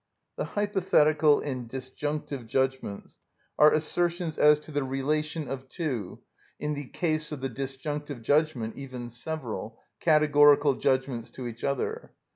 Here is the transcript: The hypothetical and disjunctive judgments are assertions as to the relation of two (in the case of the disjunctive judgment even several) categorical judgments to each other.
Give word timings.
The 0.35 0.45
hypothetical 0.45 1.41
and 1.41 1.69
disjunctive 1.69 2.47
judgments 2.47 3.19
are 3.59 3.71
assertions 3.71 4.39
as 4.39 4.59
to 4.61 4.71
the 4.71 4.83
relation 4.83 5.47
of 5.47 5.69
two 5.69 6.23
(in 6.59 6.73
the 6.73 6.87
case 6.87 7.31
of 7.31 7.39
the 7.39 7.49
disjunctive 7.49 8.23
judgment 8.23 8.77
even 8.77 9.11
several) 9.11 9.79
categorical 9.99 10.73
judgments 10.73 11.29
to 11.29 11.45
each 11.45 11.63
other. 11.63 12.13